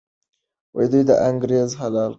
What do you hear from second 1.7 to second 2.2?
حلال کړ.